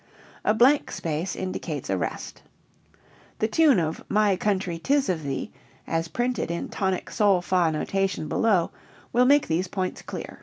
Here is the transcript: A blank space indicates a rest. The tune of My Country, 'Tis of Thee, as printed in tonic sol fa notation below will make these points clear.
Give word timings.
A 0.43 0.55
blank 0.55 0.89
space 0.89 1.35
indicates 1.35 1.87
a 1.87 1.95
rest. 1.95 2.41
The 3.37 3.47
tune 3.47 3.79
of 3.79 4.03
My 4.09 4.35
Country, 4.35 4.79
'Tis 4.79 5.09
of 5.09 5.21
Thee, 5.21 5.51
as 5.85 6.07
printed 6.07 6.49
in 6.49 6.69
tonic 6.69 7.11
sol 7.11 7.39
fa 7.43 7.69
notation 7.71 8.27
below 8.27 8.71
will 9.13 9.25
make 9.25 9.45
these 9.47 9.67
points 9.67 10.01
clear. 10.01 10.39